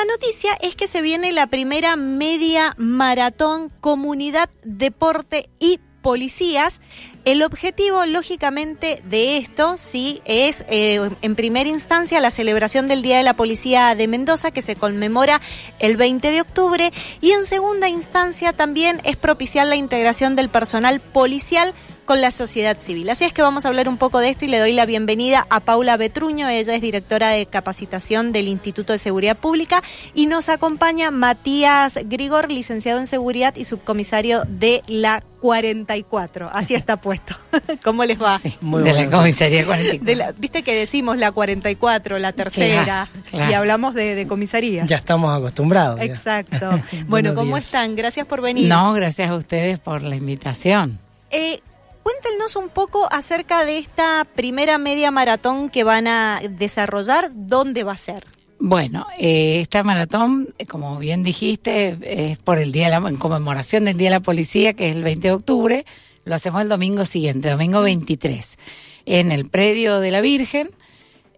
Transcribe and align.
la 0.00 0.06
noticia 0.06 0.56
es 0.62 0.76
que 0.76 0.88
se 0.88 1.02
viene 1.02 1.30
la 1.30 1.48
primera 1.48 1.94
media 1.96 2.74
maratón 2.78 3.70
comunidad, 3.80 4.48
deporte 4.62 5.50
y 5.58 5.78
policías. 6.00 6.80
El 7.26 7.42
objetivo, 7.42 8.06
lógicamente, 8.06 9.02
de 9.04 9.36
esto, 9.36 9.76
sí, 9.76 10.22
es 10.24 10.64
eh, 10.70 11.10
en 11.20 11.34
primera 11.34 11.68
instancia 11.68 12.18
la 12.20 12.30
celebración 12.30 12.86
del 12.86 13.02
Día 13.02 13.18
de 13.18 13.24
la 13.24 13.34
Policía 13.34 13.94
de 13.94 14.08
Mendoza, 14.08 14.52
que 14.52 14.62
se 14.62 14.74
conmemora 14.74 15.42
el 15.80 15.98
20 15.98 16.30
de 16.30 16.40
octubre, 16.40 16.92
y 17.20 17.32
en 17.32 17.44
segunda 17.44 17.90
instancia 17.90 18.54
también 18.54 19.02
es 19.04 19.16
propiciar 19.16 19.66
la 19.66 19.76
integración 19.76 20.34
del 20.34 20.48
personal 20.48 21.00
policial 21.00 21.74
con 22.10 22.20
la 22.20 22.32
sociedad 22.32 22.76
civil. 22.80 23.08
Así 23.08 23.22
es 23.22 23.32
que 23.32 23.40
vamos 23.40 23.64
a 23.64 23.68
hablar 23.68 23.88
un 23.88 23.96
poco 23.96 24.18
de 24.18 24.30
esto 24.30 24.44
y 24.44 24.48
le 24.48 24.58
doy 24.58 24.72
la 24.72 24.84
bienvenida 24.84 25.46
a 25.48 25.60
Paula 25.60 25.96
Betruño, 25.96 26.48
ella 26.48 26.74
es 26.74 26.82
directora 26.82 27.28
de 27.28 27.46
capacitación 27.46 28.32
del 28.32 28.48
Instituto 28.48 28.92
de 28.92 28.98
Seguridad 28.98 29.36
Pública 29.36 29.80
y 30.12 30.26
nos 30.26 30.48
acompaña 30.48 31.12
Matías 31.12 32.00
Grigor, 32.06 32.50
licenciado 32.50 32.98
en 32.98 33.06
seguridad 33.06 33.54
y 33.54 33.62
subcomisario 33.62 34.42
de 34.48 34.82
la 34.88 35.22
44. 35.38 36.50
Así 36.52 36.74
está 36.74 36.96
puesto. 36.96 37.36
¿Cómo 37.84 38.04
les 38.04 38.20
va? 38.20 38.40
de 38.60 38.92
la 38.92 39.08
comisaría 39.08 39.64
44. 39.64 40.34
Viste 40.40 40.64
que 40.64 40.74
decimos 40.74 41.16
la 41.16 41.30
44, 41.30 42.18
la 42.18 42.32
tercera, 42.32 43.08
y 43.32 43.52
hablamos 43.52 43.94
de, 43.94 44.26
comisaría. 44.26 44.84
Ya 44.84 44.96
estamos 44.96 45.32
acostumbrados. 45.38 46.00
Exacto. 46.00 46.70
bueno, 47.06 47.36
¿cómo 47.36 47.56
están? 47.56 47.94
Gracias 47.94 48.26
por 48.26 48.40
venir. 48.40 48.68
No, 48.68 48.94
gracias 48.94 49.30
a 49.30 49.36
ustedes 49.36 49.78
por 49.78 50.02
la 50.02 50.16
invitación. 50.16 50.98
Eh, 51.30 51.60
Cuéntenos 52.10 52.56
un 52.56 52.70
poco 52.70 53.06
acerca 53.12 53.64
de 53.64 53.78
esta 53.78 54.26
primera 54.34 54.78
media 54.78 55.12
maratón 55.12 55.70
que 55.70 55.84
van 55.84 56.08
a 56.08 56.40
desarrollar, 56.50 57.30
¿dónde 57.32 57.84
va 57.84 57.92
a 57.92 57.96
ser? 57.96 58.24
Bueno, 58.58 59.06
eh, 59.16 59.60
esta 59.60 59.84
maratón, 59.84 60.52
eh, 60.58 60.66
como 60.66 60.98
bien 60.98 61.22
dijiste, 61.22 61.96
es 62.02 62.38
por 62.38 62.58
el 62.58 62.72
día 62.72 62.86
de 62.86 62.98
la, 62.98 63.08
en 63.08 63.16
conmemoración 63.16 63.84
del 63.84 63.96
Día 63.96 64.08
de 64.08 64.16
la 64.16 64.20
Policía, 64.20 64.72
que 64.72 64.88
es 64.88 64.96
el 64.96 65.04
20 65.04 65.28
de 65.28 65.34
octubre. 65.34 65.86
Lo 66.24 66.34
hacemos 66.34 66.62
el 66.62 66.68
domingo 66.68 67.04
siguiente, 67.04 67.48
domingo 67.48 67.80
23, 67.80 68.58
en 69.06 69.30
el 69.30 69.48
predio 69.48 70.00
de 70.00 70.10
la 70.10 70.20
Virgen. 70.20 70.70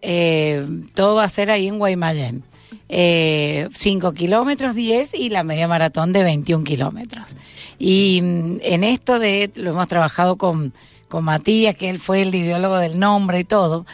Eh, 0.01 0.65
todo 0.95 1.15
va 1.15 1.25
a 1.25 1.29
ser 1.29 1.51
ahí 1.51 1.67
en 1.67 1.77
Guaymallén. 1.77 2.43
5 2.89 4.13
kilómetros, 4.13 4.75
10 4.75 5.13
y 5.15 5.29
la 5.29 5.43
media 5.43 5.67
maratón 5.67 6.13
de 6.13 6.23
21 6.23 6.63
kilómetros. 6.63 7.35
Y 7.79 8.21
mm, 8.21 8.57
en 8.61 8.83
esto 8.83 9.19
de, 9.19 9.51
lo 9.55 9.71
hemos 9.71 9.87
trabajado 9.87 10.37
con, 10.37 10.73
con 11.07 11.23
Matías, 11.23 11.75
que 11.75 11.89
él 11.89 11.99
fue 11.99 12.21
el 12.21 12.33
ideólogo 12.33 12.77
del 12.77 12.99
nombre 12.99 13.39
y 13.39 13.43
todo, 13.43 13.85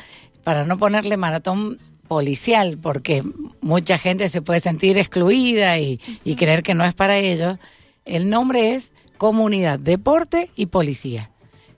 para 0.44 0.66
no 0.66 0.78
ponerle 0.78 1.18
maratón 1.18 1.80
policial, 2.08 2.78
porque 2.82 3.24
mucha 3.62 3.98
gente 3.98 4.30
se 4.30 4.42
puede 4.42 4.60
sentir 4.60 4.98
excluida 4.98 5.78
y, 5.80 6.00
y 6.24 6.36
creer 6.36 6.64
que 6.64 6.74
no 6.74 6.86
es 6.86 6.94
para 6.94 7.18
ellos. 7.18 7.58
El 8.06 8.30
nombre 8.30 8.74
es 8.74 8.92
Comunidad, 9.18 9.80
Deporte 9.80 10.50
y 10.56 10.68
Policía. 10.68 11.30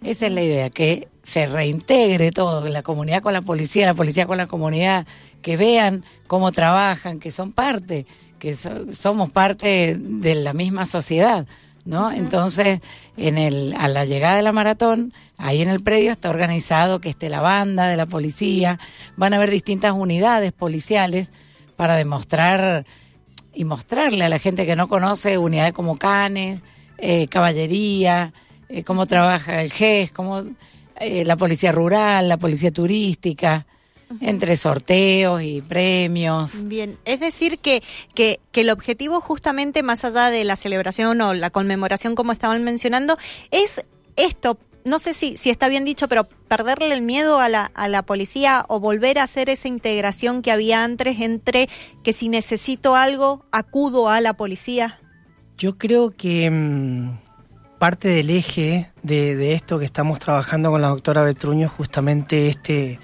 Esa 0.03 0.27
es 0.27 0.33
la 0.33 0.41
idea, 0.41 0.69
que 0.69 1.07
se 1.21 1.45
reintegre 1.45 2.31
todo, 2.31 2.67
la 2.67 2.81
comunidad 2.81 3.21
con 3.21 3.33
la 3.33 3.41
policía, 3.41 3.85
la 3.85 3.93
policía 3.93 4.25
con 4.25 4.37
la 4.37 4.47
comunidad, 4.47 5.05
que 5.41 5.57
vean 5.57 6.03
cómo 6.27 6.51
trabajan, 6.51 7.19
que 7.19 7.29
son 7.29 7.51
parte, 7.51 8.07
que 8.39 8.55
somos 8.55 9.31
parte 9.31 9.95
de 9.99 10.35
la 10.35 10.53
misma 10.53 10.85
sociedad. 10.85 11.45
¿no? 11.85 12.11
Entonces, 12.11 12.79
en 13.17 13.37
el, 13.37 13.75
a 13.77 13.87
la 13.87 14.05
llegada 14.05 14.37
de 14.37 14.41
la 14.41 14.51
maratón, 14.51 15.13
ahí 15.37 15.61
en 15.61 15.69
el 15.69 15.83
predio 15.83 16.11
está 16.11 16.29
organizado 16.29 16.99
que 16.99 17.09
esté 17.09 17.29
la 17.29 17.41
banda 17.41 17.87
de 17.87 17.97
la 17.97 18.05
policía, 18.07 18.79
van 19.17 19.33
a 19.33 19.37
haber 19.37 19.51
distintas 19.51 19.93
unidades 19.93 20.51
policiales 20.51 21.31
para 21.75 21.95
demostrar 21.95 22.85
y 23.53 23.65
mostrarle 23.65 24.25
a 24.25 24.29
la 24.29 24.39
gente 24.39 24.65
que 24.65 24.75
no 24.75 24.87
conoce 24.87 25.37
unidades 25.37 25.73
como 25.73 25.97
canes, 25.97 26.61
eh, 26.97 27.27
caballería, 27.27 28.33
eh, 28.71 28.83
cómo 28.83 29.05
trabaja 29.05 29.61
el 29.61 29.71
GES, 29.71 30.11
cómo 30.11 30.43
eh, 30.99 31.25
la 31.25 31.35
policía 31.35 31.71
rural, 31.71 32.29
la 32.29 32.37
policía 32.37 32.71
turística 32.71 33.65
entre 34.19 34.57
sorteos 34.57 35.41
y 35.41 35.61
premios. 35.61 36.67
Bien, 36.67 36.97
es 37.05 37.19
decir 37.19 37.59
que, 37.59 37.81
que, 38.13 38.39
que, 38.51 38.61
el 38.61 38.69
objetivo 38.69 39.21
justamente 39.21 39.83
más 39.83 40.03
allá 40.03 40.29
de 40.29 40.43
la 40.43 40.55
celebración 40.55 41.21
o 41.21 41.33
la 41.33 41.49
conmemoración 41.49 42.15
como 42.15 42.31
estaban 42.31 42.63
mencionando 42.63 43.17
es 43.51 43.85
esto, 44.17 44.57
no 44.85 44.99
sé 44.99 45.13
si, 45.13 45.37
si 45.37 45.49
está 45.49 45.67
bien 45.69 45.85
dicho, 45.85 46.07
pero 46.07 46.25
perderle 46.47 46.93
el 46.93 47.01
miedo 47.01 47.39
a 47.39 47.49
la, 47.49 47.65
a 47.73 47.87
la 47.87 48.03
policía 48.03 48.65
o 48.67 48.79
volver 48.79 49.19
a 49.19 49.23
hacer 49.23 49.49
esa 49.49 49.67
integración 49.67 50.41
que 50.41 50.51
había 50.51 50.83
antes 50.83 51.19
entre 51.19 51.69
que 52.03 52.13
si 52.13 52.29
necesito 52.29 52.95
algo, 52.95 53.45
acudo 53.51 54.09
a 54.09 54.21
la 54.21 54.33
policía. 54.33 54.99
Yo 55.57 55.77
creo 55.77 56.11
que 56.11 56.49
mm, 56.49 57.19
parte 57.81 58.09
del 58.09 58.29
eje 58.29 58.91
de, 59.01 59.35
de, 59.35 59.55
esto 59.55 59.79
que 59.79 59.85
estamos 59.85 60.19
trabajando 60.19 60.69
con 60.69 60.83
la 60.83 60.89
doctora 60.89 61.23
Betruño 61.23 61.67
justamente 61.67 62.47
este 62.47 62.99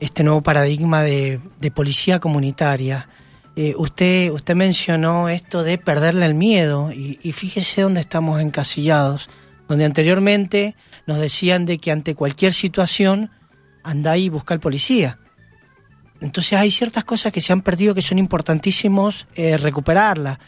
este 0.00 0.24
nuevo 0.24 0.42
paradigma 0.42 1.02
de, 1.02 1.40
policía 1.74 2.20
comunitaria. 2.20 3.08
Eh, 3.56 3.74
usted, 3.76 4.30
usted 4.30 4.54
mencionó 4.54 5.28
esto 5.28 5.62
de 5.62 5.78
perderle 5.78 6.26
el 6.26 6.34
miedo 6.34 6.90
y, 6.92 7.32
fíjese 7.32 7.82
dónde 7.82 8.00
estamos 8.00 8.40
encasillados, 8.40 9.30
donde 9.68 9.84
anteriormente 9.84 10.76
nos 11.06 11.18
decían 11.18 11.64
de 11.64 11.78
que 11.78 11.90
ante 11.90 12.14
cualquier 12.14 12.52
situación 12.52 13.30
anda 13.82 14.16
y 14.16 14.28
busca 14.28 14.54
al 14.54 14.60
policía. 14.60 15.18
Entonces 16.20 16.58
hay 16.58 16.70
ciertas 16.70 17.04
cosas 17.04 17.32
que 17.32 17.40
se 17.40 17.52
han 17.52 17.62
perdido 17.62 17.94
que 17.94 18.02
son 18.02 18.18
importantísimos 18.18 19.26
eh, 19.34 19.56
recuperarlas, 19.56 20.38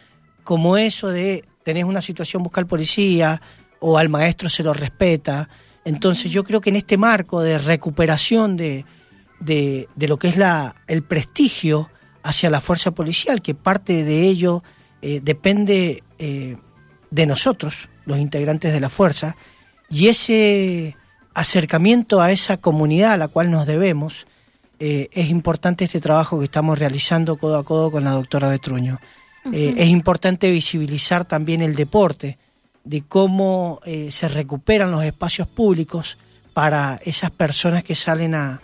como 0.44 0.76
eso 0.76 1.08
de 1.08 1.44
tenés 1.62 1.84
una 1.84 2.00
situación, 2.00 2.42
busca 2.42 2.60
al 2.60 2.66
policía 2.66 3.40
o 3.80 3.98
al 3.98 4.08
maestro 4.08 4.48
se 4.48 4.62
lo 4.62 4.72
respeta. 4.72 5.48
Entonces 5.84 6.30
yo 6.30 6.44
creo 6.44 6.60
que 6.60 6.70
en 6.70 6.76
este 6.76 6.96
marco 6.96 7.40
de 7.40 7.58
recuperación 7.58 8.56
de, 8.56 8.84
de, 9.40 9.88
lo 10.08 10.18
que 10.18 10.28
es 10.28 10.36
la, 10.36 10.74
el 10.86 11.02
prestigio 11.02 11.90
hacia 12.22 12.50
la 12.50 12.60
fuerza 12.60 12.90
policial, 12.90 13.42
que 13.42 13.54
parte 13.54 14.04
de 14.04 14.22
ello 14.22 14.62
eh, 15.00 15.20
depende 15.22 16.02
eh, 16.18 16.56
de 17.10 17.26
nosotros, 17.26 17.88
los 18.04 18.18
integrantes 18.18 18.72
de 18.72 18.80
la 18.80 18.90
fuerza, 18.90 19.36
y 19.88 20.08
ese 20.08 20.96
acercamiento 21.34 22.20
a 22.20 22.32
esa 22.32 22.56
comunidad 22.56 23.12
a 23.12 23.16
la 23.16 23.28
cual 23.28 23.50
nos 23.50 23.66
debemos, 23.66 24.26
eh, 24.80 25.08
es 25.12 25.30
importante 25.30 25.84
este 25.84 26.00
trabajo 26.00 26.38
que 26.38 26.44
estamos 26.44 26.78
realizando 26.78 27.36
codo 27.36 27.58
a 27.58 27.64
codo 27.64 27.90
con 27.90 28.04
la 28.04 28.12
doctora 28.12 28.48
Betruño. 28.48 29.00
es 29.50 29.88
importante 29.88 30.50
visibilizar 30.50 31.24
también 31.24 31.62
el 31.62 31.74
deporte, 31.74 32.36
de 32.88 33.02
cómo 33.02 33.80
se 34.08 34.28
recuperan 34.28 34.90
los 34.90 35.04
espacios 35.04 35.46
públicos 35.46 36.18
para 36.54 37.00
esas 37.04 37.30
personas 37.30 37.84
que 37.84 37.94
salen 37.94 38.34
a, 38.34 38.60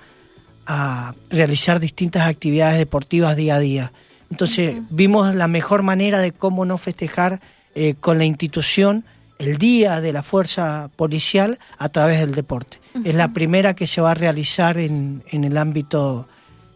a 0.67 1.15
realizar 1.31 1.81
distintas 1.81 2.27
actividades 2.29 2.79
deportivas 2.79 3.37
día 3.37 3.57
a 3.57 3.61
día. 3.61 3.93
Entonces 4.31 4.77
vimos 4.91 5.35
la 5.35 5.49
mejor 5.49 5.83
manera 5.83 6.21
de 6.21 6.33
cómo 6.33 6.65
no 6.65 6.79
festejar 6.79 7.41
eh, 7.75 7.95
con 8.01 8.19
la 8.19 8.25
institución 8.25 9.05
el 9.39 9.59
día 9.59 10.01
de 10.01 10.13
la 10.13 10.23
fuerza 10.23 10.91
policial 10.97 11.59
a 11.79 11.89
través 11.89 12.21
del 12.21 12.35
deporte. 12.35 12.81
Es 13.05 13.15
la 13.15 13.33
primera 13.33 13.75
que 13.75 13.87
se 13.87 14.01
va 14.01 14.13
a 14.13 14.15
realizar 14.15 14.79
en, 14.79 15.25
en 15.31 15.45
el 15.45 15.57
ámbito 15.57 16.29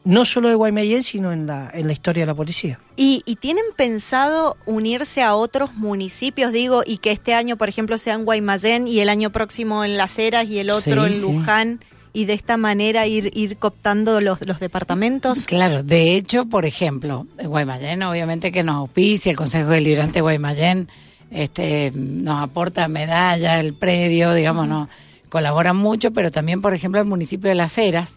no 0.08 0.24
solo 0.24 0.48
de 0.48 0.54
Guaymallén, 0.54 1.02
sino 1.02 1.32
en 1.32 1.46
la, 1.46 1.70
en 1.70 1.86
la 1.86 1.92
historia 1.92 2.22
de 2.22 2.28
la 2.28 2.34
policía. 2.34 2.80
¿Y, 2.96 3.22
¿Y, 3.26 3.36
tienen 3.36 3.64
pensado 3.76 4.56
unirse 4.64 5.22
a 5.22 5.34
otros 5.34 5.74
municipios, 5.74 6.50
digo, 6.50 6.82
y 6.84 6.96
que 6.96 7.10
este 7.10 7.34
año, 7.34 7.58
por 7.58 7.68
ejemplo, 7.68 7.98
sea 7.98 8.14
en 8.14 8.24
Guaymallén 8.24 8.88
y 8.88 9.00
el 9.00 9.10
año 9.10 9.30
próximo 9.30 9.84
en 9.84 9.98
Las 9.98 10.18
Heras 10.18 10.48
y 10.48 10.60
el 10.60 10.70
otro 10.70 11.06
en 11.06 11.20
Luján? 11.20 11.84
y 12.14 12.24
de 12.24 12.32
esta 12.32 12.56
manera 12.56 13.06
ir, 13.06 13.30
ir 13.34 13.58
cooptando 13.58 14.22
los, 14.22 14.44
los 14.46 14.60
departamentos? 14.60 15.44
Claro, 15.44 15.82
de 15.82 16.16
hecho, 16.16 16.46
por 16.46 16.64
ejemplo, 16.64 17.26
Guaymallén, 17.44 18.02
obviamente 18.02 18.50
que 18.50 18.62
nos 18.62 18.76
auspicia, 18.76 19.30
el 19.30 19.36
Consejo 19.36 19.68
Deliberante 19.68 20.14
de 20.14 20.20
Guaymallén 20.22 20.88
este, 21.30 21.92
nos 21.94 22.42
aporta 22.42 22.88
medallas, 22.88 23.62
el 23.62 23.74
predio, 23.74 24.32
digamos, 24.32 24.66
nos 24.66 24.88
colabora 25.28 25.74
mucho, 25.74 26.12
pero 26.12 26.30
también, 26.30 26.62
por 26.62 26.72
ejemplo, 26.72 26.98
el 26.98 27.06
municipio 27.06 27.50
de 27.50 27.54
Las 27.54 27.76
Heras 27.76 28.16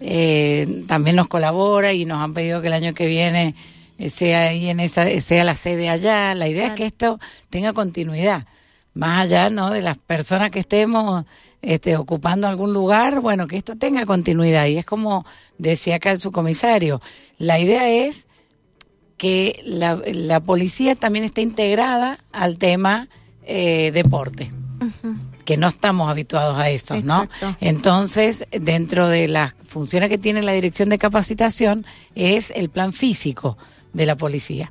eh, 0.00 0.84
también 0.86 1.16
nos 1.16 1.28
colabora 1.28 1.92
y 1.92 2.04
nos 2.04 2.22
han 2.22 2.34
pedido 2.34 2.60
que 2.60 2.68
el 2.68 2.72
año 2.72 2.94
que 2.94 3.06
viene 3.06 3.54
eh, 3.98 4.10
sea 4.10 4.48
ahí 4.48 4.68
en 4.68 4.80
esa 4.80 5.08
sea 5.20 5.44
la 5.44 5.54
sede 5.54 5.88
allá. 5.88 6.34
La 6.34 6.48
idea 6.48 6.68
es 6.68 6.72
que 6.74 6.86
esto 6.86 7.18
tenga 7.50 7.72
continuidad, 7.72 8.46
más 8.94 9.20
allá, 9.26 9.50
¿no? 9.50 9.70
De 9.70 9.82
las 9.82 9.98
personas 9.98 10.50
que 10.50 10.60
estemos 10.60 11.24
este, 11.62 11.96
ocupando 11.96 12.46
algún 12.46 12.72
lugar, 12.72 13.20
bueno, 13.20 13.46
que 13.46 13.56
esto 13.56 13.76
tenga 13.76 14.06
continuidad. 14.06 14.66
Y 14.66 14.78
es 14.78 14.86
como 14.86 15.26
decía 15.58 15.96
acá 15.96 16.12
el 16.12 16.20
subcomisario, 16.20 17.00
la 17.38 17.58
idea 17.58 17.88
es 17.90 18.26
que 19.16 19.60
la, 19.64 20.40
policía 20.40 20.94
también 20.94 21.24
esté 21.24 21.42
integrada 21.42 22.18
al 22.32 22.58
tema 22.58 23.08
eh, 23.42 23.90
deporte. 23.92 24.52
Que 25.48 25.56
no 25.56 25.68
estamos 25.68 26.10
habituados 26.10 26.58
a 26.58 26.68
eso, 26.68 26.94
¿no? 27.04 27.26
Entonces, 27.58 28.46
dentro 28.52 29.08
de 29.08 29.28
las 29.28 29.54
funciones 29.64 30.10
que 30.10 30.18
tiene 30.18 30.42
la 30.42 30.52
Dirección 30.52 30.90
de 30.90 30.98
Capacitación 30.98 31.86
es 32.14 32.50
el 32.50 32.68
plan 32.68 32.92
físico, 32.92 33.56
de 33.94 34.04
la 34.04 34.14
policía. 34.14 34.70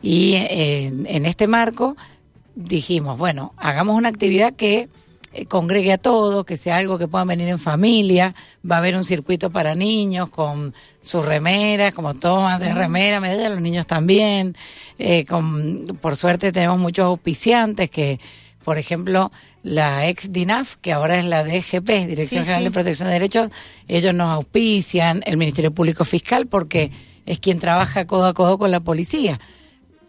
Y 0.00 0.34
eh, 0.34 0.86
en 0.86 1.26
este 1.26 1.48
marco 1.48 1.96
dijimos, 2.54 3.18
bueno, 3.18 3.52
hagamos 3.56 3.96
una 3.96 4.10
actividad 4.10 4.52
que 4.52 4.88
eh, 5.32 5.46
congregue 5.46 5.92
a 5.92 5.98
todos, 5.98 6.44
que 6.44 6.56
sea 6.56 6.76
algo 6.76 6.98
que 6.98 7.08
puedan 7.08 7.26
venir 7.26 7.48
en 7.48 7.58
familia, 7.58 8.32
va 8.64 8.76
a 8.76 8.78
haber 8.78 8.94
un 8.94 9.02
circuito 9.02 9.50
para 9.50 9.74
niños 9.74 10.30
con 10.30 10.72
sus 11.00 11.26
remeras, 11.26 11.92
como 11.94 12.14
tomas 12.14 12.60
de 12.60 12.72
remera, 12.72 13.18
medalla, 13.18 13.48
los 13.48 13.60
niños 13.60 13.88
también, 13.88 14.54
eh, 15.00 15.24
con, 15.24 15.98
por 16.00 16.14
suerte 16.14 16.52
tenemos 16.52 16.78
muchos 16.78 17.06
auspiciantes 17.06 17.90
que, 17.90 18.20
por 18.62 18.78
ejemplo, 18.78 19.30
la 19.62 20.08
ex 20.08 20.32
DINAF, 20.32 20.76
que 20.76 20.92
ahora 20.92 21.18
es 21.18 21.24
la 21.24 21.44
DGP, 21.44 22.06
Dirección 22.06 22.44
General 22.44 22.64
de 22.64 22.70
Protección 22.70 23.08
de 23.08 23.14
Derechos, 23.14 23.50
ellos 23.88 24.14
nos 24.14 24.30
auspician, 24.30 25.22
el 25.26 25.36
Ministerio 25.36 25.72
Público 25.72 26.04
Fiscal, 26.04 26.46
porque 26.46 26.90
es 27.26 27.38
quien 27.38 27.58
trabaja 27.58 28.06
codo 28.06 28.26
a 28.26 28.34
codo 28.34 28.58
con 28.58 28.70
la 28.70 28.80
policía. 28.80 29.40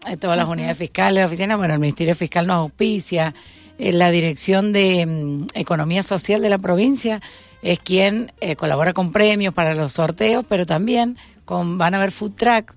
Eh, 0.08 0.16
todas 0.16 0.36
las 0.36 0.48
unidades 0.48 0.78
fiscales, 0.78 1.20
la 1.20 1.26
oficina, 1.26 1.56
bueno, 1.56 1.74
el 1.74 1.80
Ministerio 1.80 2.14
Fiscal 2.14 2.46
nos 2.46 2.56
auspicia, 2.56 3.34
eh, 3.78 3.92
la 3.92 4.10
Dirección 4.10 4.72
de 4.72 5.06
mm, 5.06 5.46
Economía 5.54 6.02
Social 6.02 6.42
de 6.42 6.50
la 6.50 6.58
provincia 6.58 7.20
es 7.62 7.78
quien 7.78 8.32
eh, 8.40 8.56
colabora 8.56 8.92
con 8.92 9.10
premios 9.10 9.54
para 9.54 9.74
los 9.74 9.92
sorteos, 9.92 10.44
pero 10.48 10.66
también 10.66 11.16
con, 11.44 11.78
van 11.78 11.94
a 11.94 11.96
haber 11.96 12.12
food 12.12 12.32
trucks 12.36 12.76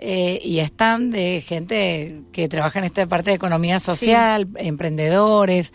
y 0.00 0.60
están 0.60 1.10
de 1.10 1.42
gente 1.42 2.22
que 2.32 2.48
trabaja 2.48 2.78
en 2.78 2.86
esta 2.86 3.06
parte 3.06 3.30
de 3.30 3.36
economía 3.36 3.80
social, 3.80 4.48
emprendedores. 4.56 5.72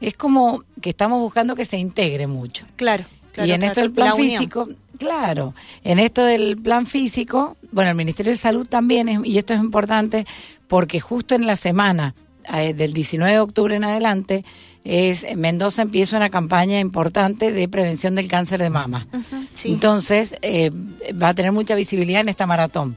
Es 0.00 0.16
como 0.16 0.64
que 0.80 0.90
estamos 0.90 1.20
buscando 1.20 1.54
que 1.54 1.64
se 1.64 1.76
integre 1.76 2.26
mucho. 2.26 2.64
Claro. 2.76 3.04
y 3.36 3.50
en 3.50 3.62
esto 3.62 3.80
del 3.80 3.92
plan 3.92 4.16
físico, 4.16 4.68
claro, 4.98 5.54
en 5.84 5.98
esto 5.98 6.24
del 6.24 6.56
plan 6.56 6.86
físico, 6.86 7.56
bueno, 7.70 7.90
el 7.90 7.96
Ministerio 7.96 8.32
de 8.32 8.38
Salud 8.38 8.66
también, 8.66 9.22
y 9.24 9.38
esto 9.38 9.54
es 9.54 9.60
importante, 9.60 10.26
porque 10.66 11.00
justo 11.00 11.34
en 11.34 11.46
la 11.46 11.56
semana 11.56 12.14
eh, 12.52 12.74
del 12.74 12.92
19 12.92 13.32
de 13.32 13.40
octubre 13.40 13.76
en 13.76 13.84
adelante, 13.84 14.44
es 14.84 15.26
Mendoza 15.36 15.82
empieza 15.82 16.16
una 16.16 16.30
campaña 16.30 16.80
importante 16.80 17.52
de 17.52 17.68
prevención 17.68 18.14
del 18.14 18.26
cáncer 18.26 18.62
de 18.62 18.70
mama. 18.70 19.06
Entonces, 19.64 20.36
eh, 20.40 20.70
va 21.20 21.28
a 21.28 21.34
tener 21.34 21.52
mucha 21.52 21.74
visibilidad 21.74 22.22
en 22.22 22.30
esta 22.30 22.46
maratón. 22.46 22.96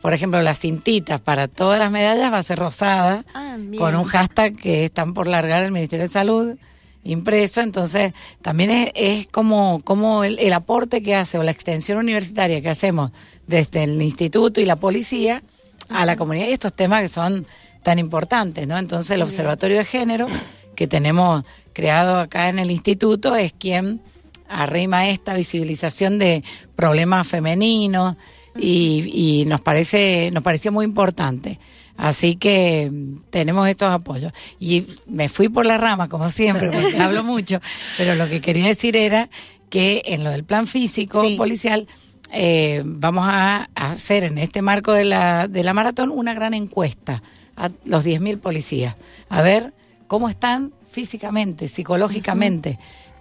Por 0.00 0.14
ejemplo, 0.14 0.40
las 0.42 0.60
cintitas 0.60 1.20
para 1.20 1.48
todas 1.48 1.78
las 1.78 1.90
medallas 1.90 2.32
va 2.32 2.38
a 2.38 2.42
ser 2.42 2.58
rosada, 2.58 3.24
ah, 3.34 3.56
con 3.76 3.96
un 3.96 4.04
hashtag 4.04 4.56
que 4.56 4.84
están 4.84 5.12
por 5.14 5.26
largar 5.26 5.62
el 5.62 5.72
Ministerio 5.72 6.06
de 6.06 6.12
Salud 6.12 6.56
impreso, 7.04 7.60
entonces 7.60 8.12
también 8.42 8.70
es, 8.70 8.90
es 8.94 9.26
como, 9.28 9.80
como 9.82 10.24
el, 10.24 10.38
el, 10.38 10.52
aporte 10.52 11.02
que 11.02 11.14
hace 11.14 11.38
o 11.38 11.42
la 11.42 11.50
extensión 11.50 11.98
universitaria 11.98 12.60
que 12.60 12.68
hacemos 12.68 13.12
desde 13.46 13.84
el 13.84 14.00
instituto 14.02 14.60
y 14.60 14.66
la 14.66 14.76
policía 14.76 15.42
a 15.88 16.04
la 16.04 16.16
comunidad. 16.16 16.48
Y 16.48 16.52
estos 16.52 16.74
temas 16.74 17.00
que 17.00 17.08
son 17.08 17.46
tan 17.82 17.98
importantes, 17.98 18.66
¿no? 18.66 18.76
Entonces 18.76 19.10
el 19.12 19.22
Observatorio 19.22 19.78
de 19.78 19.84
Género 19.84 20.26
que 20.74 20.86
tenemos 20.86 21.44
creado 21.72 22.18
acá 22.18 22.48
en 22.48 22.58
el 22.58 22.70
instituto 22.70 23.34
es 23.34 23.52
quien 23.52 24.00
arrima 24.48 25.08
esta 25.08 25.34
visibilización 25.34 26.18
de 26.18 26.44
problemas 26.76 27.26
femeninos 27.26 28.16
y, 28.58 29.40
y 29.40 29.44
nos 29.46 29.60
parece 29.60 30.30
nos 30.32 30.42
pareció 30.42 30.72
muy 30.72 30.84
importante. 30.84 31.58
Así 31.96 32.36
que 32.36 32.92
tenemos 33.30 33.68
estos 33.68 33.92
apoyos. 33.92 34.32
Y 34.60 34.86
me 35.08 35.28
fui 35.28 35.48
por 35.48 35.66
la 35.66 35.78
rama, 35.78 36.08
como 36.08 36.30
siempre, 36.30 36.70
porque 36.70 36.96
hablo 37.00 37.24
mucho, 37.24 37.60
pero 37.96 38.14
lo 38.14 38.28
que 38.28 38.40
quería 38.40 38.66
decir 38.68 38.94
era 38.96 39.28
que 39.68 40.02
en 40.06 40.22
lo 40.22 40.30
del 40.30 40.44
plan 40.44 40.68
físico 40.68 41.24
policial 41.36 41.88
eh, 42.30 42.82
vamos 42.84 43.24
a 43.28 43.68
hacer 43.74 44.24
en 44.24 44.38
este 44.38 44.62
marco 44.62 44.92
de 44.92 45.04
la, 45.04 45.48
de 45.48 45.64
la 45.64 45.74
maratón 45.74 46.10
una 46.10 46.34
gran 46.34 46.54
encuesta 46.54 47.22
a 47.56 47.70
los 47.84 48.06
10.000 48.06 48.38
policías, 48.38 48.94
a 49.28 49.42
ver 49.42 49.74
cómo 50.06 50.28
están 50.28 50.72
físicamente, 50.88 51.68
psicológicamente, 51.68 52.78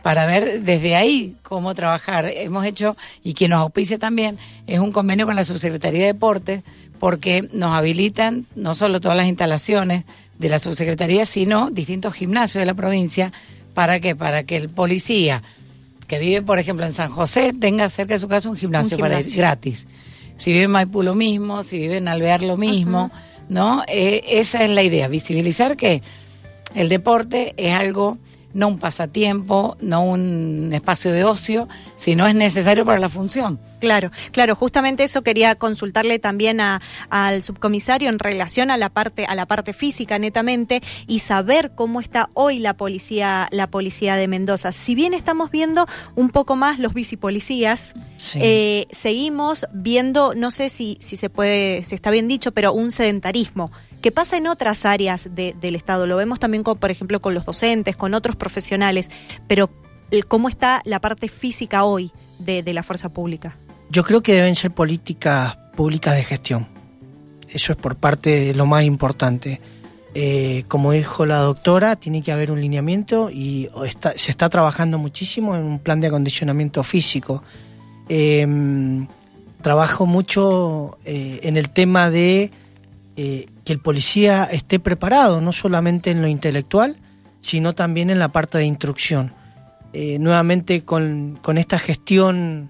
para 0.07 0.25
ver 0.25 0.63
desde 0.63 0.95
ahí 0.95 1.35
cómo 1.43 1.75
trabajar. 1.75 2.31
Hemos 2.33 2.65
hecho, 2.65 2.95
y 3.25 3.33
quien 3.33 3.51
nos 3.51 3.59
auspicia 3.59 3.99
también, 3.99 4.37
es 4.65 4.79
un 4.79 4.93
convenio 4.93 5.25
con 5.25 5.35
la 5.35 5.43
Subsecretaría 5.43 5.99
de 5.99 6.05
Deportes 6.05 6.63
porque 6.97 7.49
nos 7.51 7.73
habilitan 7.73 8.45
no 8.55 8.73
solo 8.73 9.01
todas 9.01 9.17
las 9.17 9.27
instalaciones 9.27 10.05
de 10.39 10.47
la 10.47 10.59
subsecretaría, 10.59 11.25
sino 11.25 11.69
distintos 11.71 12.13
gimnasios 12.13 12.61
de 12.61 12.65
la 12.67 12.73
provincia 12.73 13.33
para 13.73 13.99
que 13.99 14.15
para 14.15 14.43
que 14.43 14.55
el 14.55 14.69
policía 14.69 15.43
que 16.07 16.19
vive, 16.19 16.41
por 16.41 16.57
ejemplo, 16.57 16.85
en 16.85 16.93
San 16.93 17.11
José 17.11 17.51
tenga 17.51 17.89
cerca 17.89 18.13
de 18.13 18.19
su 18.19 18.29
casa 18.29 18.49
un 18.49 18.55
gimnasio, 18.55 18.97
para 18.97 19.19
ir 19.19 19.35
gratis. 19.35 19.87
Si 20.37 20.53
vive 20.53 20.63
en 20.63 20.71
Maipú 20.71 21.03
lo 21.03 21.15
mismo, 21.15 21.63
si 21.63 21.79
vive 21.79 21.97
en 21.97 22.07
Alvear 22.07 22.43
lo 22.43 22.55
mismo, 22.55 23.11
¿no? 23.49 23.83
Eh, 23.89 24.21
esa 24.25 24.63
es 24.63 24.69
la 24.69 24.83
idea, 24.83 25.09
visibilizar 25.09 25.75
que 25.75 26.01
el 26.75 26.87
deporte 26.87 27.53
es 27.57 27.73
algo 27.73 28.17
no 28.53 28.67
un 28.67 28.79
pasatiempo, 28.79 29.77
no 29.81 30.03
un 30.03 30.71
espacio 30.73 31.11
de 31.11 31.23
ocio, 31.23 31.67
sino 31.95 32.27
es 32.27 32.35
necesario 32.35 32.85
para 32.85 32.99
la 32.99 33.09
función. 33.09 33.59
Claro, 33.79 34.11
claro, 34.31 34.55
justamente 34.55 35.03
eso 35.03 35.21
quería 35.21 35.53
consultarle 35.55 36.17
también 36.17 36.59
a, 36.61 36.81
al 37.09 37.43
subcomisario 37.43 38.09
en 38.09 38.17
relación 38.17 38.71
a 38.71 38.77
la 38.77 38.89
parte 38.89 39.25
a 39.25 39.35
la 39.35 39.45
parte 39.45 39.73
física 39.73 40.17
netamente 40.17 40.81
y 41.05 41.19
saber 41.19 41.71
cómo 41.75 42.01
está 42.01 42.29
hoy 42.33 42.59
la 42.59 42.73
policía 42.75 43.47
la 43.51 43.67
policía 43.67 44.15
de 44.15 44.27
Mendoza. 44.27 44.71
Si 44.71 44.95
bien 44.95 45.13
estamos 45.13 45.51
viendo 45.51 45.85
un 46.15 46.29
poco 46.29 46.55
más 46.55 46.79
los 46.79 46.93
bicipolicías, 46.93 47.93
eh, 48.35 48.87
seguimos 48.91 49.67
viendo, 49.71 50.33
no 50.35 50.49
sé 50.49 50.69
si 50.69 50.97
si 50.99 51.15
se 51.15 51.29
puede, 51.29 51.83
si 51.83 51.93
está 51.93 52.09
bien 52.09 52.27
dicho, 52.27 52.51
pero 52.51 52.73
un 52.73 52.89
sedentarismo 52.89 53.71
que 54.01 54.11
pasa 54.11 54.37
en 54.37 54.47
otras 54.47 54.85
áreas 54.85 55.29
del 55.33 55.75
Estado. 55.75 56.07
Lo 56.07 56.17
vemos 56.17 56.39
también, 56.39 56.63
con, 56.63 56.77
por 56.77 56.91
ejemplo, 56.91 57.21
con 57.21 57.33
los 57.33 57.45
docentes, 57.45 57.95
con 57.95 58.13
otros 58.13 58.35
profesionales, 58.35 59.09
pero 59.47 59.69
¿cómo 60.27 60.49
está 60.49 60.81
la 60.85 60.99
parte 60.99 61.27
física 61.27 61.83
hoy 61.83 62.11
de, 62.39 62.61
la 62.73 62.83
fuerza 62.83 63.09
pública? 63.09 63.57
Yo 63.89 64.03
creo 64.03 64.21
que 64.21 64.33
deben 64.33 64.55
ser 64.55 64.71
políticas 64.71 65.57
públicas 65.75 66.15
de 66.15 66.23
gestión. 66.23 66.67
Eso 67.49 67.71
es 67.71 67.77
por 67.77 67.95
parte 67.95 68.29
de 68.29 68.53
lo 68.53 68.65
más 68.65 68.83
importante. 68.83 69.61
Eh, 70.13 70.63
como 70.67 70.91
dijo 70.91 71.25
la 71.25 71.39
doctora, 71.39 71.95
tiene 71.95 72.21
que 72.21 72.31
haber 72.31 72.51
un 72.51 72.59
lineamiento 72.59 73.29
y 73.29 73.69
se 74.15 74.31
está 74.31 74.49
trabajando 74.49 74.97
muchísimo 74.97 75.55
en 75.55 75.63
un 75.63 75.79
plan 75.79 75.99
de 75.99 76.07
acondicionamiento 76.07 76.83
físico. 76.83 77.43
Em, 78.09 79.07
trabajo 79.61 80.05
mucho 80.05 80.97
eh, 81.05 81.39
en 81.43 81.57
el 81.57 81.69
tema 81.69 82.09
de 82.09 82.51
eh, 83.19 83.47
que 83.65 83.73
el 83.73 83.79
policía 83.79 84.43
esté 84.43 84.79
preparado, 84.79 85.41
no 85.41 85.51
solamente 85.51 86.11
en 86.11 86.21
lo 86.21 86.27
intelectual, 86.27 86.97
sino 87.41 87.73
también 87.73 88.11
en 88.11 88.19
la 88.19 88.31
parte 88.31 88.59
de 88.59 88.65
instrucción. 88.65 89.33
Eh, 89.91 90.19
nuevamente 90.19 90.83
con, 90.83 91.39
esta 91.55 91.79
gestión 91.79 92.69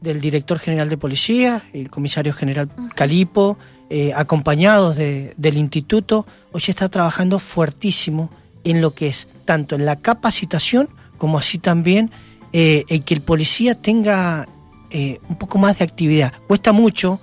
del 0.00 0.22
director 0.22 0.58
general 0.58 0.88
de 0.88 0.96
policía, 0.96 1.62
el 1.74 1.90
comisario 1.90 2.32
general 2.32 2.70
Calipo, 2.94 3.58
eh, 3.90 4.14
acompañados 4.16 4.96
del 4.96 5.56
instituto, 5.58 6.26
hoy 6.52 6.62
está 6.66 6.88
trabajando 6.88 7.38
fuertísimo 7.38 8.30
en 8.64 8.80
lo 8.80 8.94
que 8.94 9.08
es 9.08 9.28
tanto 9.44 9.74
en 9.74 9.84
la 9.84 9.96
capacitación 9.96 10.88
como 11.18 11.36
así 11.36 11.58
también 11.58 12.10
en 12.54 13.02
que 13.02 13.12
el 13.12 13.20
policía 13.20 13.74
tenga 13.74 14.48
un 15.28 15.36
poco 15.36 15.58
más 15.58 15.78
de 15.78 15.84
actividad. 15.84 16.32
Cuesta 16.46 16.72
mucho, 16.72 17.20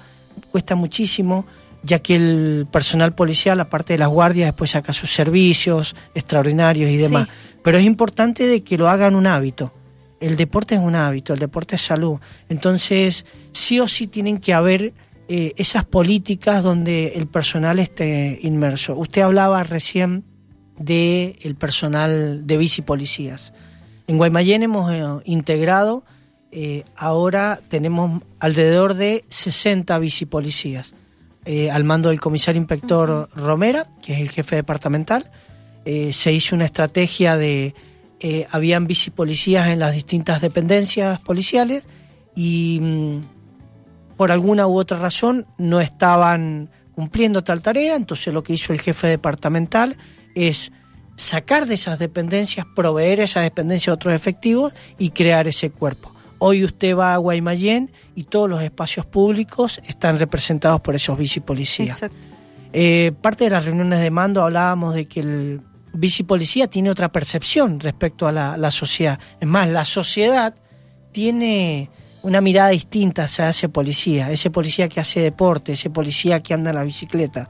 cuesta 0.52 0.76
muchísimo 0.76 1.48
ya 1.84 2.00
que 2.00 2.16
el 2.16 2.68
personal 2.72 3.14
policial, 3.16 3.60
aparte 3.60 3.94
de 3.94 4.00
las 4.00 4.10
guardias, 4.10 4.48
después 4.48 4.72
saca 4.72 4.94
sus 4.94 5.14
servicios 5.14 5.96
extraordinarios 6.14 6.90
y 6.90 6.98
demás. 6.98 7.28
Pero 7.64 7.78
es 7.78 7.86
importante 7.86 8.46
de 8.46 8.64
que 8.64 8.78
lo 8.78 8.90
hagan 8.90 9.16
un 9.16 9.28
hábito. 9.28 9.74
El 10.20 10.36
deporte 10.36 10.76
es 10.76 10.82
un 10.82 10.96
hábito, 10.96 11.34
el 11.34 11.40
deporte 11.40 11.76
es 11.76 11.82
salud. 11.82 12.20
Entonces, 12.50 13.26
sí 13.54 13.80
o 13.80 13.88
sí 13.88 14.08
tienen 14.08 14.40
que 14.40 14.54
haber 14.54 14.94
eh, 15.30 15.54
esas 15.58 15.86
políticas 15.86 16.64
donde 16.64 17.14
el 17.16 17.28
personal 17.28 17.80
esté 17.80 18.40
inmerso. 18.42 18.96
Usted 18.98 19.22
hablaba 19.22 19.64
recién 19.64 20.26
del 20.78 21.38
el 21.42 21.56
personal 21.56 22.46
de 22.46 22.58
bicipolicías. 22.58 23.54
En 24.08 24.18
Guaymallén 24.18 24.64
hemos 24.64 24.92
eh, 24.92 25.04
integrado, 25.26 26.04
eh, 26.52 26.84
ahora 26.96 27.60
tenemos 27.70 28.24
alrededor 28.40 28.96
de 28.96 29.24
60 29.30 29.98
bicipolicías 30.00 30.94
eh, 31.46 31.72
al 31.72 31.84
mando 31.84 32.10
del 32.10 32.20
comisario 32.20 32.60
inspector 32.60 33.30
Romera, 33.36 33.88
que 34.02 34.14
es 34.14 34.20
el 34.20 34.30
jefe 34.30 34.56
departamental. 34.58 35.32
Eh, 35.86 36.14
se 36.14 36.32
hizo 36.32 36.56
una 36.56 36.66
estrategia 36.66 37.38
de... 37.38 37.74
Eh, 38.22 38.48
habían 38.52 38.86
bicipolicías 38.86 39.70
en 39.70 39.80
las 39.80 39.94
distintas 39.94 40.42
dependencias 40.42 41.22
policiales 41.22 41.88
y 42.36 42.80
mm, 42.82 43.20
por 44.18 44.34
alguna 44.34 44.68
u 44.68 44.78
otra 44.78 44.98
razón 44.98 45.48
no 45.58 45.80
estaban 45.80 46.70
cumpliendo 46.94 47.46
tal 47.46 47.62
tarea, 47.62 47.96
entonces 47.96 48.34
lo 48.34 48.44
que 48.44 48.52
hizo 48.52 48.74
el 48.74 48.82
jefe 48.82 49.08
departamental 49.08 49.96
es 50.36 50.74
sacar 51.16 51.66
de 51.66 51.76
esas 51.76 51.98
dependencias, 51.98 52.66
proveer 52.76 53.22
esas 53.22 53.44
dependencias 53.44 53.90
a 53.90 53.96
otros 53.96 54.14
efectivos 54.14 54.74
y 54.98 55.12
crear 55.12 55.48
ese 55.48 55.70
cuerpo. 55.70 56.14
Hoy 56.40 56.64
usted 56.64 56.96
va 56.96 57.14
a 57.14 57.18
Guaymallén 57.18 57.92
y 58.16 58.24
todos 58.24 58.50
los 58.50 58.62
espacios 58.64 59.06
públicos 59.06 59.82
están 59.88 60.18
representados 60.18 60.82
por 60.82 60.96
esos 60.96 61.18
bicipolicías. 61.18 62.02
Eh, 62.72 63.12
parte 63.22 63.46
de 63.46 63.50
las 63.50 63.66
reuniones 63.66 64.00
de 64.00 64.10
mando 64.10 64.42
hablábamos 64.42 64.94
de 64.94 65.06
que 65.06 65.20
el 65.20 65.62
bicipolicía 65.94 66.68
tiene 66.68 66.90
otra 66.90 67.12
percepción 67.12 67.80
respecto 67.80 68.28
a 68.28 68.32
la, 68.32 68.58
la 68.58 68.72
sociedad. 68.72 69.20
Es 69.40 69.48
más, 69.48 69.68
la 69.70 69.86
sociedad 69.86 70.54
tiene 71.12 71.90
una 72.22 72.42
mirada 72.42 72.70
distinta 72.70 73.24
hacia 73.24 73.50
ese 73.50 73.70
policía, 73.70 74.32
ese 74.32 74.50
policía 74.50 74.88
que 74.88 75.00
hace 75.00 75.22
deporte, 75.22 75.74
ese 75.74 75.90
policía 75.90 76.42
que 76.42 76.54
anda 76.54 76.70
en 76.70 76.76
la 76.76 76.84
bicicleta. 76.84 77.50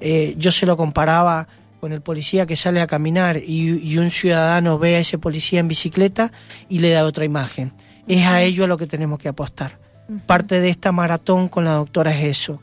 Eh, 0.00 0.34
yo 0.38 0.52
se 0.52 0.66
lo 0.66 0.76
comparaba 0.76 1.48
con 1.80 1.92
el 1.92 2.00
policía 2.00 2.46
que 2.46 2.56
sale 2.56 2.80
a 2.80 2.86
caminar 2.86 3.36
y, 3.36 3.78
y 3.82 3.98
un 3.98 4.10
ciudadano 4.10 4.78
ve 4.78 4.96
a 4.96 5.00
ese 5.00 5.18
policía 5.18 5.60
en 5.60 5.68
bicicleta 5.68 6.32
y 6.68 6.78
le 6.80 6.90
da 6.90 7.04
otra 7.04 7.24
imagen. 7.24 7.72
Es 8.08 8.26
a 8.26 8.42
ello 8.42 8.64
a 8.64 8.66
lo 8.66 8.76
que 8.76 8.86
tenemos 8.86 9.18
que 9.18 9.28
apostar. 9.28 9.78
Parte 10.26 10.60
de 10.60 10.68
esta 10.68 10.92
maratón 10.92 11.48
con 11.48 11.64
la 11.64 11.72
doctora 11.72 12.12
es 12.12 12.24
eso. 12.24 12.60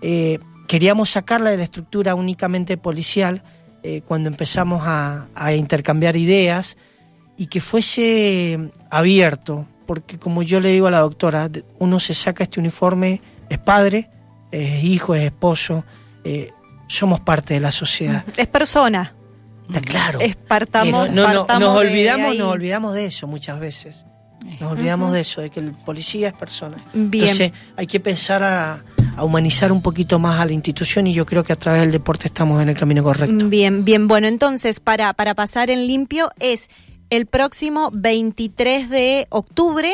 Eh, 0.00 0.38
queríamos 0.66 1.10
sacarla 1.10 1.50
de 1.50 1.58
la 1.58 1.64
estructura 1.64 2.14
únicamente 2.14 2.76
policial 2.76 3.42
eh, 3.82 4.02
cuando 4.06 4.28
empezamos 4.28 4.82
a, 4.84 5.28
a 5.34 5.52
intercambiar 5.52 6.16
ideas 6.16 6.76
y 7.36 7.46
que 7.46 7.60
fuese 7.60 8.70
abierto, 8.90 9.66
porque 9.86 10.18
como 10.18 10.42
yo 10.42 10.60
le 10.60 10.70
digo 10.70 10.86
a 10.86 10.90
la 10.90 11.00
doctora, 11.00 11.50
uno 11.78 12.00
se 12.00 12.14
saca 12.14 12.42
este 12.42 12.60
uniforme, 12.60 13.20
es 13.50 13.58
padre, 13.58 14.10
es 14.50 14.84
hijo, 14.84 15.14
es 15.14 15.24
esposo, 15.24 15.84
eh, 16.24 16.50
somos 16.88 17.20
parte 17.20 17.54
de 17.54 17.60
la 17.60 17.72
sociedad. 17.72 18.24
Es 18.36 18.46
persona. 18.46 19.14
Está 19.68 19.80
claro. 19.80 20.20
Es 20.20 20.36
partamos, 20.36 21.10
No, 21.10 21.32
no, 21.32 21.46
no, 21.46 21.58
nos 21.58 21.76
olvidamos, 21.76 22.36
nos 22.36 22.52
olvidamos 22.52 22.94
de 22.94 23.06
eso 23.06 23.26
muchas 23.26 23.58
veces. 23.60 24.04
Nos 24.60 24.72
olvidamos 24.72 25.12
de 25.12 25.20
eso, 25.20 25.40
de 25.40 25.50
que 25.50 25.60
el 25.60 25.72
policía 25.72 26.28
es 26.28 26.34
persona. 26.34 26.76
Bien. 26.94 27.22
Entonces 27.24 27.52
hay 27.76 27.86
que 27.86 27.96
empezar 27.98 28.42
a, 28.42 28.84
a 29.16 29.24
humanizar 29.24 29.72
un 29.72 29.82
poquito 29.82 30.18
más 30.18 30.40
a 30.40 30.44
la 30.46 30.52
institución 30.52 31.06
y 31.06 31.12
yo 31.14 31.26
creo 31.26 31.44
que 31.44 31.52
a 31.52 31.56
través 31.56 31.80
del 31.82 31.92
deporte 31.92 32.26
estamos 32.28 32.62
en 32.62 32.68
el 32.68 32.76
camino 32.76 33.02
correcto. 33.02 33.48
Bien, 33.48 33.84
bien. 33.84 34.08
Bueno, 34.08 34.26
entonces, 34.28 34.80
para, 34.80 35.12
para 35.14 35.34
pasar 35.34 35.70
en 35.70 35.86
limpio, 35.86 36.30
es 36.40 36.68
el 37.10 37.26
próximo 37.26 37.90
23 37.92 38.88
de 38.90 39.26
octubre 39.30 39.92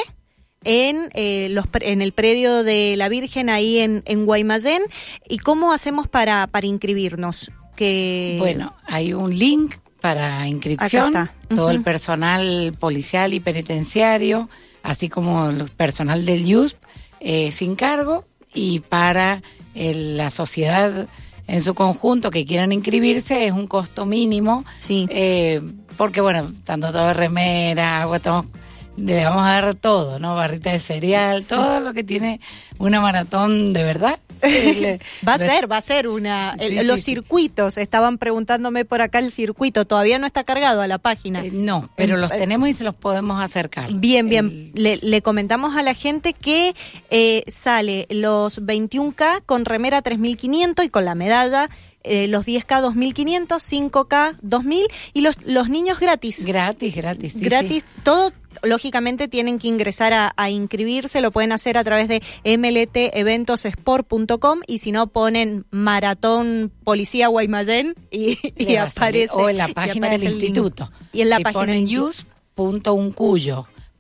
en, 0.65 1.09
eh, 1.15 1.49
los, 1.51 1.67
pre- 1.67 1.91
en 1.93 2.03
el 2.03 2.13
predio 2.13 2.63
de 2.63 2.95
la 2.97 3.09
Virgen, 3.09 3.51
ahí 3.51 3.79
en, 3.79 4.03
en 4.07 4.25
Guaymallén. 4.27 4.83
¿Y 5.29 5.39
cómo 5.39 5.73
hacemos 5.73 6.07
para, 6.09 6.47
para 6.47 6.67
inscribirnos? 6.67 7.51
Que... 7.77 8.37
Bueno, 8.39 8.75
hay 8.87 9.13
un 9.13 9.37
link 9.37 9.75
para 10.03 10.47
inscripción. 10.49 11.17
Acá 11.17 11.33
está. 11.49 11.55
Todo 11.55 11.71
el 11.71 11.83
personal 11.83 12.75
policial 12.79 13.33
y 13.33 13.41
penitenciario, 13.41 14.51
así 14.83 15.09
como 15.09 15.49
el 15.49 15.65
personal 15.71 16.27
del 16.27 16.45
IUSP, 16.47 16.77
eh, 17.21 17.53
sin 17.53 17.75
cargo. 17.77 18.27
Y 18.53 18.81
para 18.81 19.43
el- 19.75 20.19
la 20.19 20.29
sociedad 20.31 21.07
en 21.47 21.61
su 21.63 21.75
conjunto 21.75 22.31
que 22.31 22.45
quieran 22.45 22.73
inscribirse 22.73 23.47
es 23.47 23.53
un 23.53 23.67
costo 23.67 24.05
mínimo. 24.05 24.65
Sí. 24.79 25.07
Eh, 25.11 25.63
porque, 25.97 26.21
bueno, 26.21 26.53
tanto 26.65 26.93
todo 26.93 27.15
remera, 27.15 28.03
agua, 28.03 28.17
estamos, 28.19 28.47
le 28.97 29.25
vamos 29.25 29.43
a 29.43 29.51
dar 29.61 29.75
todo, 29.75 30.19
¿no? 30.19 30.35
Barrita 30.37 30.71
de 30.73 30.79
cereal, 30.79 31.45
todo 31.47 31.81
lo 31.81 31.93
que 31.95 32.05
tiene 32.05 32.41
una 32.79 33.01
maratón 33.01 33.73
de 33.73 33.83
verdad. 33.83 34.19
Va 35.29 35.35
a 35.35 35.39
ser, 35.39 35.71
va 35.71 35.77
a 35.77 35.81
ser 35.81 36.09
una. 36.09 36.57
el- 36.59 36.71
Sí, 36.73 36.79
sí, 36.81 36.85
los 36.85 36.99
sí. 37.01 37.05
circuitos, 37.15 37.79
estaban 37.79 38.19
preguntándome 38.19 38.85
por 38.85 39.01
acá 39.01 39.21
el 39.21 39.31
circuito, 39.31 39.85
todavía 39.85 40.19
no 40.19 40.27
está 40.27 40.43
cargado 40.43 40.83
a 40.83 40.89
la 40.89 40.99
página. 40.99 41.45
Eh, 41.45 41.51
no, 41.53 41.89
pero 41.95 42.17
los 42.17 42.31
tenemos 42.33 42.69
y 42.69 42.73
se 42.73 42.83
los 42.83 42.95
podemos 42.97 43.41
acercar. 43.41 43.93
Bien, 43.95 44.29
bien. 44.29 44.73
El- 44.75 44.83
Le, 44.83 44.97
le 45.01 45.23
comentamos 45.23 45.77
a 45.77 45.83
la 45.83 45.95
gente 45.95 46.33
que 46.33 46.75
eh, 47.11 47.45
sale 47.47 48.07
los 48.11 48.61
21K 48.61 49.43
con 49.47 49.65
remera 49.65 50.03
3500 50.03 50.87
y 50.87 50.89
con 50.89 51.05
la 51.05 51.15
medalla, 51.15 51.71
eh, 52.05 52.29
los 52.29 52.47
10K 52.47 52.81
2500, 52.81 53.63
5K 53.63 54.37
2000 54.43 54.87
y 55.13 55.21
los, 55.21 55.37
los 55.45 55.69
niños 55.69 56.01
gratis. 56.01 56.45
Gratis, 56.45 56.95
gratis. 56.95 57.33
sí, 57.33 57.41
gratis, 57.41 57.85
todo 58.03 58.33
lógicamente 58.63 59.29
tienen 59.29 59.59
que 59.59 59.69
ingresar 59.69 60.13
a, 60.13 60.35
a 60.37 60.51
inscribirse, 60.51 61.21
lo 61.21 61.31
pueden 61.31 61.53
hacer 61.53 61.79
a 61.79 61.85
través 61.85 62.09
de 62.09 62.23
mlteventosport.com 62.45 64.61
y 64.67 64.79
si 64.79 64.91
no 64.93 65.07
ponen 65.07 65.65
maratón 65.71 66.73
policía 66.85 67.29
Guaymallén 67.29 67.95
y, 68.11 68.35
sí, 68.35 68.53
y 68.57 68.77
aparece 68.77 69.33
O 69.33 69.49
en 69.49 69.57
la 69.59 69.69
página 69.69 70.11
del 70.11 70.25
instituto. 70.25 70.91
Y 71.13 71.23
en 71.23 71.31
la 71.31 71.39
si 71.39 71.45
página 71.45 71.61
ponen 71.61 71.87
del 71.87 72.27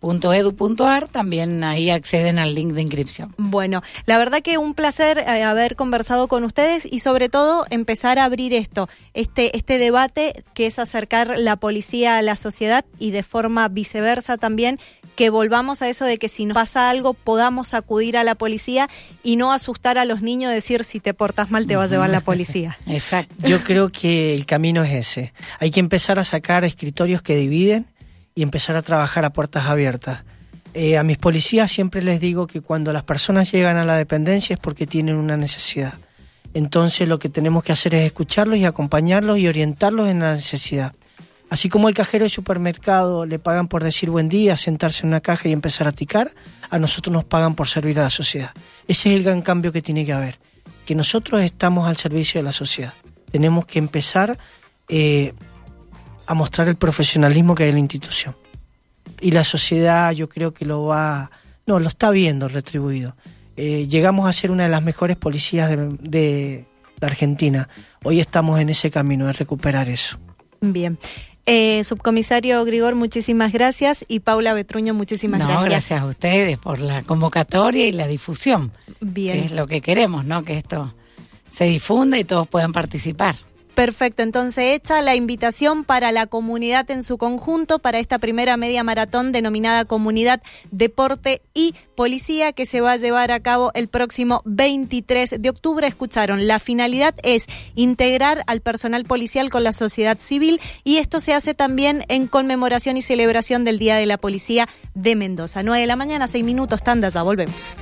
yus.uncuyo.edu.ar 0.02 1.08
también 1.08 1.64
ahí 1.64 1.90
acceden 1.90 2.38
al 2.38 2.54
link 2.54 2.72
de 2.72 2.82
inscripción. 2.82 3.34
Bueno, 3.38 3.82
la 4.06 4.18
verdad 4.18 4.42
que 4.42 4.58
un 4.58 4.74
placer 4.74 5.18
eh, 5.18 5.42
haber 5.42 5.76
conversado 5.76 6.28
con 6.28 6.44
ustedes 6.44 6.86
y 6.90 6.98
sobre 6.98 7.28
todo 7.28 7.64
empezar 7.70 8.18
a 8.18 8.24
abrir 8.24 8.52
esto, 8.52 8.88
este, 9.14 9.56
este 9.56 9.78
debate 9.78 10.44
que 10.54 10.66
es 10.66 10.78
acercar 10.78 11.38
la 11.38 11.56
policía 11.56 12.18
a 12.18 12.22
la 12.22 12.36
sociedad 12.36 12.84
y 12.98 13.10
de 13.10 13.22
forma 13.22 13.68
viceversa 13.68 14.36
también 14.36 14.78
que 15.16 15.30
volvamos 15.30 15.82
a 15.82 15.88
eso 15.88 16.04
de 16.04 16.18
que 16.18 16.28
si 16.28 16.46
nos 16.46 16.54
pasa 16.54 16.88
algo 16.88 17.14
podamos 17.14 17.74
acudir 17.74 18.16
a 18.16 18.24
la 18.24 18.34
policía 18.34 18.88
y 19.22 19.36
no 19.36 19.52
asustar 19.52 19.98
a 19.98 20.04
los 20.04 20.22
niños 20.22 20.52
decir 20.52 20.84
si 20.84 21.00
te 21.00 21.14
portas 21.14 21.50
mal 21.50 21.66
te 21.66 21.76
va 21.76 21.84
a 21.84 21.86
llevar 21.86 22.10
la 22.10 22.20
policía. 22.20 22.78
Exacto. 22.86 23.46
Yo 23.46 23.62
creo 23.62 23.90
que 23.90 24.34
el 24.34 24.46
camino 24.46 24.82
es 24.82 24.92
ese. 24.92 25.32
Hay 25.58 25.70
que 25.70 25.80
empezar 25.80 26.18
a 26.18 26.24
sacar 26.24 26.64
escritorios 26.64 27.22
que 27.22 27.36
dividen 27.36 27.86
y 28.34 28.42
empezar 28.42 28.76
a 28.76 28.82
trabajar 28.82 29.24
a 29.24 29.32
puertas 29.32 29.66
abiertas. 29.66 30.24
Eh, 30.74 30.96
a 30.96 31.02
mis 31.02 31.18
policías 31.18 31.70
siempre 31.70 32.02
les 32.02 32.20
digo 32.20 32.46
que 32.46 32.62
cuando 32.62 32.92
las 32.92 33.02
personas 33.02 33.52
llegan 33.52 33.76
a 33.76 33.84
la 33.84 33.96
dependencia 33.96 34.54
es 34.54 34.60
porque 34.60 34.86
tienen 34.86 35.16
una 35.16 35.36
necesidad. 35.36 35.94
Entonces 36.54 37.08
lo 37.08 37.18
que 37.18 37.28
tenemos 37.28 37.64
que 37.64 37.72
hacer 37.72 37.94
es 37.94 38.04
escucharlos 38.04 38.58
y 38.58 38.64
acompañarlos 38.64 39.38
y 39.38 39.48
orientarlos 39.48 40.08
en 40.08 40.20
la 40.20 40.34
necesidad. 40.34 40.94
Así 41.50 41.68
como 41.68 41.90
el 41.90 41.94
cajero 41.94 42.24
de 42.24 42.30
supermercado 42.30 43.26
le 43.26 43.38
pagan 43.38 43.68
por 43.68 43.84
decir 43.84 44.08
buen 44.08 44.30
día, 44.30 44.56
sentarse 44.56 45.02
en 45.02 45.08
una 45.08 45.20
caja 45.20 45.48
y 45.48 45.52
empezar 45.52 45.86
a 45.86 45.92
ticar, 45.92 46.30
a 46.70 46.78
nosotros 46.78 47.12
nos 47.12 47.24
pagan 47.24 47.54
por 47.54 47.68
servir 47.68 48.00
a 48.00 48.04
la 48.04 48.10
sociedad. 48.10 48.52
Ese 48.88 49.10
es 49.10 49.16
el 49.16 49.22
gran 49.22 49.42
cambio 49.42 49.70
que 49.70 49.82
tiene 49.82 50.06
que 50.06 50.14
haber, 50.14 50.38
que 50.86 50.94
nosotros 50.94 51.42
estamos 51.42 51.86
al 51.86 51.98
servicio 51.98 52.38
de 52.38 52.44
la 52.44 52.52
sociedad. 52.52 52.94
Tenemos 53.30 53.66
que 53.66 53.78
empezar 53.78 54.38
eh, 54.88 55.34
a 56.26 56.34
mostrar 56.34 56.68
el 56.68 56.76
profesionalismo 56.76 57.54
que 57.54 57.64
hay 57.64 57.68
en 57.70 57.76
la 57.76 57.80
institución. 57.80 58.36
Y 59.20 59.30
la 59.30 59.44
sociedad 59.44 60.12
yo 60.12 60.28
creo 60.28 60.52
que 60.52 60.64
lo 60.64 60.84
va, 60.84 61.30
no, 61.66 61.78
lo 61.78 61.88
está 61.88 62.10
viendo 62.10 62.48
retribuido. 62.48 63.16
Eh, 63.56 63.86
llegamos 63.88 64.28
a 64.28 64.32
ser 64.32 64.50
una 64.50 64.64
de 64.64 64.68
las 64.68 64.82
mejores 64.82 65.16
policías 65.16 65.68
de, 65.70 65.76
de 66.00 66.66
la 67.00 67.08
Argentina. 67.08 67.68
Hoy 68.02 68.20
estamos 68.20 68.60
en 68.60 68.68
ese 68.68 68.90
camino 68.90 69.26
de 69.26 69.32
recuperar 69.32 69.88
eso. 69.88 70.18
Bien. 70.60 70.98
Eh, 71.44 71.82
subcomisario 71.82 72.64
Grigor, 72.64 72.94
muchísimas 72.94 73.52
gracias 73.52 74.04
y 74.06 74.20
Paula 74.20 74.54
Betruño, 74.54 74.94
muchísimas 74.94 75.40
no, 75.40 75.48
gracias. 75.48 75.68
gracias 75.68 76.02
a 76.02 76.06
ustedes 76.06 76.56
por 76.58 76.78
la 76.78 77.02
convocatoria 77.02 77.86
y 77.86 77.92
la 77.92 78.06
difusión. 78.06 78.70
Bien. 79.00 79.40
Que 79.40 79.46
es 79.46 79.52
lo 79.52 79.66
que 79.66 79.80
queremos, 79.80 80.24
¿no? 80.24 80.44
Que 80.44 80.56
esto 80.56 80.94
se 81.50 81.64
difunda 81.64 82.16
y 82.16 82.24
todos 82.24 82.46
puedan 82.46 82.72
participar. 82.72 83.36
Perfecto, 83.74 84.22
entonces 84.22 84.74
hecha 84.74 85.00
la 85.00 85.14
invitación 85.14 85.84
para 85.84 86.12
la 86.12 86.26
comunidad 86.26 86.90
en 86.90 87.02
su 87.02 87.16
conjunto 87.16 87.78
para 87.78 87.98
esta 88.00 88.18
primera 88.18 88.58
media 88.58 88.84
maratón 88.84 89.32
denominada 89.32 89.86
Comunidad 89.86 90.42
Deporte 90.70 91.40
y 91.54 91.74
Policía 91.94 92.52
que 92.52 92.66
se 92.66 92.80
va 92.82 92.92
a 92.92 92.96
llevar 92.96 93.30
a 93.32 93.40
cabo 93.40 93.70
el 93.74 93.88
próximo 93.88 94.42
23 94.44 95.36
de 95.38 95.48
octubre. 95.48 95.86
Escucharon, 95.86 96.46
la 96.46 96.58
finalidad 96.58 97.14
es 97.22 97.46
integrar 97.74 98.44
al 98.46 98.60
personal 98.60 99.04
policial 99.04 99.48
con 99.48 99.64
la 99.64 99.72
sociedad 99.72 100.18
civil 100.18 100.60
y 100.84 100.98
esto 100.98 101.18
se 101.18 101.32
hace 101.32 101.54
también 101.54 102.04
en 102.08 102.26
conmemoración 102.26 102.98
y 102.98 103.02
celebración 103.02 103.64
del 103.64 103.78
Día 103.78 103.96
de 103.96 104.06
la 104.06 104.18
Policía 104.18 104.68
de 104.94 105.16
Mendoza. 105.16 105.62
9 105.62 105.80
de 105.80 105.86
la 105.86 105.96
mañana, 105.96 106.28
6 106.28 106.44
minutos, 106.44 106.82
tanda, 106.82 107.08
ya 107.08 107.22
volvemos. 107.22 107.72